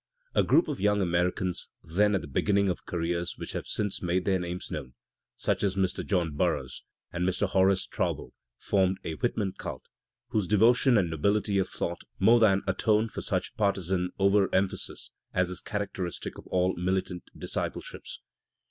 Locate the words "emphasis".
14.55-15.11